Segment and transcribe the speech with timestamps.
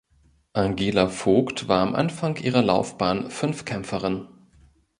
[0.53, 4.25] Angela Voigt war am Anfang ihrer Laufbahn Fünfkämpferin.